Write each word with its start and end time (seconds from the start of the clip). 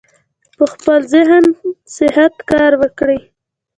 پۀ 0.57 0.63
خپل 0.73 0.99
ذهني 1.13 1.51
صحت 1.95 2.33
کار 2.49 2.71
وکړي- 2.81 3.19